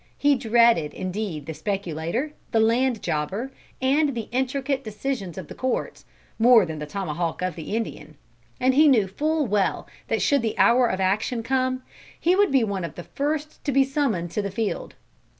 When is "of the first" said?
12.83-13.63